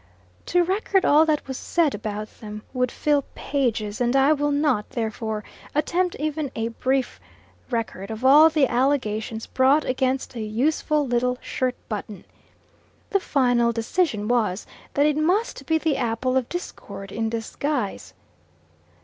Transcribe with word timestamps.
To 0.47 0.63
record 0.63 1.05
all 1.05 1.27
that 1.27 1.47
was 1.47 1.57
said 1.59 1.93
about 1.93 2.39
them 2.39 2.63
would 2.73 2.91
fill 2.91 3.23
pages, 3.35 4.01
and 4.01 4.15
I 4.15 4.33
will 4.33 4.49
not, 4.49 4.89
therefore, 4.89 5.43
attempt 5.75 6.15
even 6.17 6.51
a 6.55 6.69
brief 6.69 7.19
record 7.69 8.09
of 8.09 8.25
all 8.25 8.49
the 8.49 8.65
allegations 8.65 9.45
brought 9.45 9.85
against 9.85 10.33
the 10.33 10.41
useful 10.41 11.05
little 11.05 11.37
shirt 11.39 11.75
button. 11.87 12.25
The 13.11 13.19
final 13.19 13.71
decision 13.71 14.27
was, 14.27 14.65
that 14.95 15.05
it 15.05 15.17
must 15.17 15.67
be 15.67 15.77
the 15.77 15.97
Apple 15.97 16.35
of 16.35 16.49
Discord 16.49 17.11
in 17.11 17.29
disguise. 17.29 18.15